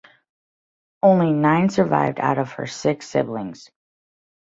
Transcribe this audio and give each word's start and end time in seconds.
Only 1.03 1.31
nine 1.31 1.69
survived 1.69 2.19
out 2.19 2.39
of 2.39 2.53
her 2.53 2.65
six 2.65 3.07
siblings. 3.07 3.69